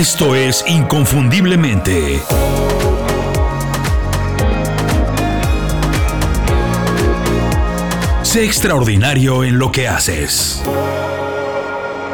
[0.00, 2.22] Esto es Inconfundiblemente.
[8.22, 10.62] Sé extraordinario en lo que haces.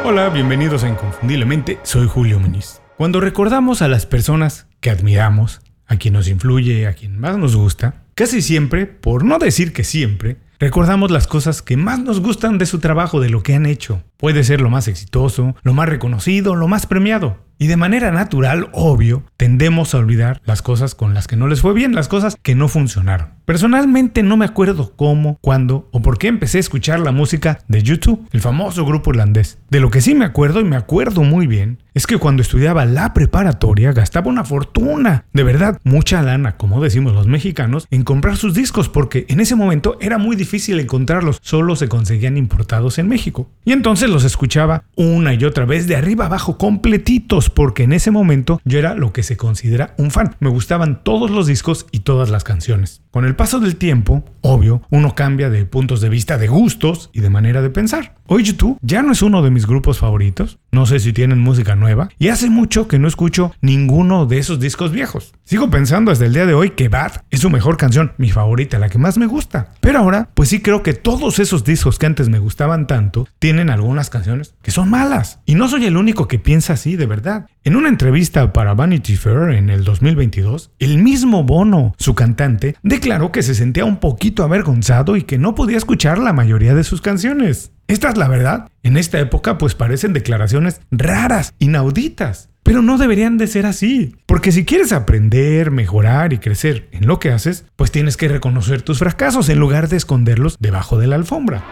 [0.03, 2.81] Hola, bienvenidos a Inconfundiblemente, soy Julio Muñiz.
[2.97, 7.55] Cuando recordamos a las personas que admiramos, a quien nos influye, a quien más nos
[7.55, 12.57] gusta, casi siempre, por no decir que siempre, recordamos las cosas que más nos gustan
[12.57, 14.03] de su trabajo, de lo que han hecho.
[14.17, 17.46] Puede ser lo más exitoso, lo más reconocido, lo más premiado.
[17.59, 21.61] Y de manera natural, obvio, tendemos a olvidar las cosas con las que no les
[21.61, 23.36] fue bien, las cosas que no funcionaron.
[23.47, 27.81] Personalmente no me acuerdo cómo, cuándo o por qué empecé a escuchar la música de
[27.81, 29.57] YouTube, el famoso grupo irlandés.
[29.69, 32.85] De lo que sí me acuerdo y me acuerdo muy bien es que cuando estudiaba
[32.85, 38.35] la preparatoria gastaba una fortuna, de verdad, mucha lana, como decimos los mexicanos, en comprar
[38.37, 43.07] sus discos porque en ese momento era muy difícil encontrarlos, solo se conseguían importados en
[43.07, 43.49] México.
[43.65, 48.11] Y entonces los escuchaba una y otra vez de arriba abajo completitos porque en ese
[48.11, 50.35] momento yo era lo que se considera un fan.
[50.39, 53.01] Me gustaban todos los discos y todas las canciones.
[53.09, 57.21] Con el paso del tiempo, obvio, uno cambia de puntos de vista, de gustos y
[57.21, 58.15] de manera de pensar.
[58.27, 61.75] Hoy YouTube ya no es uno de mis grupos favoritos, no sé si tienen música
[61.75, 65.33] nueva, y hace mucho que no escucho ninguno de esos discos viejos.
[65.43, 68.79] Sigo pensando hasta el día de hoy que Bad es su mejor canción, mi favorita,
[68.79, 69.71] la que más me gusta.
[69.79, 73.69] Pero ahora, pues sí creo que todos esos discos que antes me gustaban tanto, tienen
[73.69, 75.39] algunas canciones que son malas.
[75.45, 77.47] Y no soy el único que piensa así, de verdad.
[77.63, 83.31] En una entrevista para Vanity Fair en el 2022, el mismo Bono, su cantante, declaró
[83.31, 87.01] que se sentía un poquito avergonzado y que no podía escuchar la mayoría de sus
[87.01, 87.71] canciones.
[87.87, 88.69] Esta es la verdad.
[88.83, 92.49] En esta época pues parecen declaraciones raras, inauditas.
[92.63, 94.15] Pero no deberían de ser así.
[94.25, 98.81] Porque si quieres aprender, mejorar y crecer en lo que haces, pues tienes que reconocer
[98.81, 101.63] tus fracasos en lugar de esconderlos debajo de la alfombra.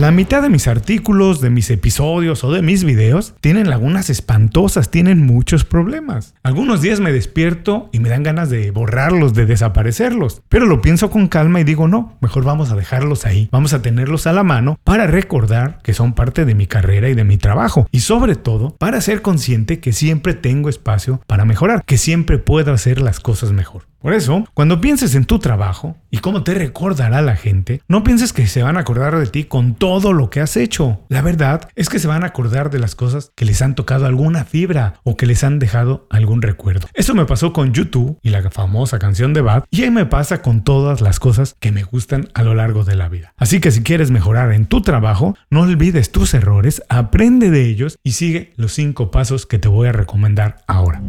[0.00, 4.90] La mitad de mis artículos, de mis episodios o de mis videos tienen lagunas espantosas,
[4.90, 6.34] tienen muchos problemas.
[6.42, 10.40] Algunos días me despierto y me dan ganas de borrarlos, de desaparecerlos.
[10.48, 13.50] Pero lo pienso con calma y digo, no, mejor vamos a dejarlos ahí.
[13.52, 17.14] Vamos a tenerlos a la mano para recordar que son parte de mi carrera y
[17.14, 17.86] de mi trabajo.
[17.92, 22.72] Y sobre todo, para ser consciente que siempre tengo espacio para mejorar, que siempre puedo
[22.72, 23.82] hacer las cosas mejor.
[24.00, 28.32] Por eso, cuando pienses en tu trabajo y cómo te recordará la gente, no pienses
[28.32, 31.00] que se van a acordar de ti con todo lo que has hecho.
[31.10, 34.06] La verdad es que se van a acordar de las cosas que les han tocado
[34.06, 36.88] alguna fibra o que les han dejado algún recuerdo.
[36.94, 40.40] Eso me pasó con YouTube y la famosa canción de Bad y ahí me pasa
[40.40, 43.34] con todas las cosas que me gustan a lo largo de la vida.
[43.36, 47.98] Así que si quieres mejorar en tu trabajo, no olvides tus errores, aprende de ellos
[48.02, 51.02] y sigue los cinco pasos que te voy a recomendar ahora.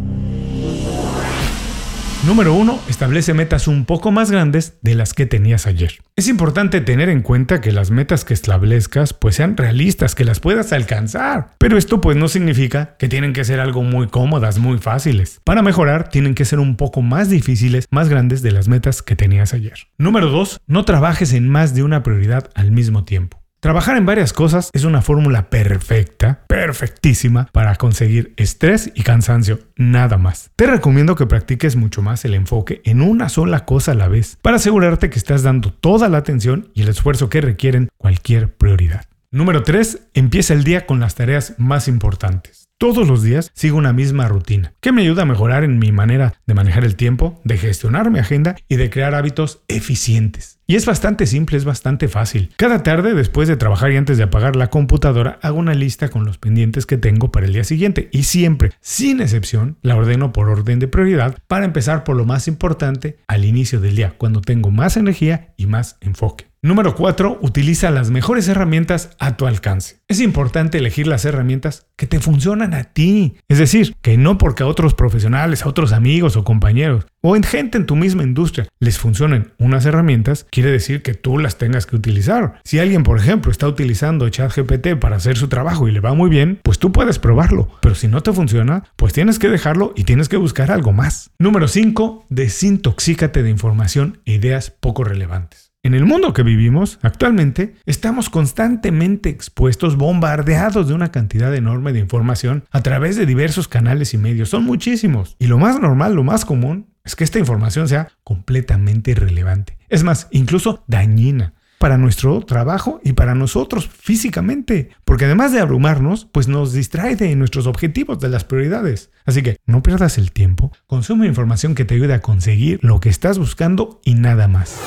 [2.23, 2.81] Número 1.
[2.87, 6.03] Establece metas un poco más grandes de las que tenías ayer.
[6.15, 10.39] Es importante tener en cuenta que las metas que establezcas pues sean realistas, que las
[10.39, 11.55] puedas alcanzar.
[11.57, 15.41] Pero esto pues no significa que tienen que ser algo muy cómodas, muy fáciles.
[15.43, 19.15] Para mejorar tienen que ser un poco más difíciles, más grandes de las metas que
[19.15, 19.87] tenías ayer.
[19.97, 20.61] Número 2.
[20.67, 23.40] No trabajes en más de una prioridad al mismo tiempo.
[23.61, 30.17] Trabajar en varias cosas es una fórmula perfecta, perfectísima para conseguir estrés y cansancio, nada
[30.17, 30.49] más.
[30.55, 34.39] Te recomiendo que practiques mucho más el enfoque en una sola cosa a la vez,
[34.41, 39.05] para asegurarte que estás dando toda la atención y el esfuerzo que requieren cualquier prioridad.
[39.29, 40.07] Número 3.
[40.15, 42.60] Empieza el día con las tareas más importantes.
[42.81, 46.33] Todos los días sigo una misma rutina, que me ayuda a mejorar en mi manera
[46.47, 50.57] de manejar el tiempo, de gestionar mi agenda y de crear hábitos eficientes.
[50.65, 52.49] Y es bastante simple, es bastante fácil.
[52.57, 56.25] Cada tarde, después de trabajar y antes de apagar la computadora, hago una lista con
[56.25, 60.49] los pendientes que tengo para el día siguiente y siempre, sin excepción, la ordeno por
[60.49, 64.71] orden de prioridad para empezar por lo más importante al inicio del día, cuando tengo
[64.71, 66.50] más energía y más enfoque.
[66.63, 67.39] Número 4.
[67.41, 69.97] Utiliza las mejores herramientas a tu alcance.
[70.07, 73.33] Es importante elegir las herramientas que te funcionan a ti.
[73.47, 77.41] Es decir, que no porque a otros profesionales, a otros amigos o compañeros o en
[77.41, 81.87] gente en tu misma industria les funcionen unas herramientas, quiere decir que tú las tengas
[81.87, 82.59] que utilizar.
[82.63, 86.29] Si alguien, por ejemplo, está utilizando ChatGPT para hacer su trabajo y le va muy
[86.29, 87.69] bien, pues tú puedes probarlo.
[87.81, 91.31] Pero si no te funciona, pues tienes que dejarlo y tienes que buscar algo más.
[91.39, 92.27] Número 5.
[92.29, 95.70] Desintoxícate de información e ideas poco relevantes.
[95.83, 101.97] En el mundo que vivimos actualmente, estamos constantemente expuestos, bombardeados de una cantidad enorme de
[101.97, 104.49] información a través de diversos canales y medios.
[104.49, 105.35] Son muchísimos.
[105.39, 109.79] Y lo más normal, lo más común, es que esta información sea completamente irrelevante.
[109.89, 116.25] Es más, incluso dañina para nuestro trabajo y para nosotros físicamente, porque además de abrumarnos,
[116.31, 119.09] pues nos distrae de nuestros objetivos, de las prioridades.
[119.25, 123.09] Así que no pierdas el tiempo, consume información que te ayude a conseguir lo que
[123.09, 124.79] estás buscando y nada más.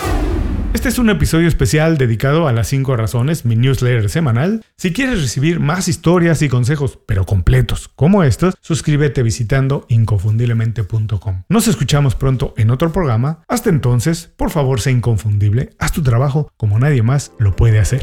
[0.75, 4.65] Este es un episodio especial dedicado a las 5 razones, mi newsletter semanal.
[4.77, 11.45] Si quieres recibir más historias y consejos, pero completos como estos, suscríbete visitando inconfundiblemente.com.
[11.49, 13.45] Nos escuchamos pronto en otro programa.
[13.47, 15.71] Hasta entonces, por favor, sé inconfundible.
[15.79, 18.03] Haz tu trabajo como nadie más lo puede hacer.